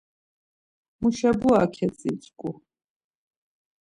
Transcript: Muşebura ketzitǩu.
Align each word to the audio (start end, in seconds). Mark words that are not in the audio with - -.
Muşebura 0.99 1.63
ketzitǩu. 1.73 2.49